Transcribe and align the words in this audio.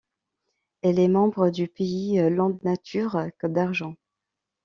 Elle 0.81 0.97
est 0.97 1.07
membre 1.07 1.51
du 1.51 1.67
Pays 1.67 2.15
Landes 2.31 2.57
Nature 2.63 3.27
Côte 3.39 3.53
d'Argent. 3.53 3.93